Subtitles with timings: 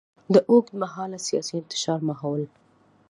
[0.33, 2.43] د اوږدمهاله سیاسي انتشار ماحول.